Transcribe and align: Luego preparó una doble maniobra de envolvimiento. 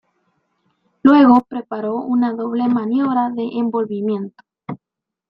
Luego 1.03 1.41
preparó 1.47 1.97
una 1.97 2.33
doble 2.33 2.67
maniobra 2.67 3.29
de 3.29 3.43
envolvimiento. 3.59 4.43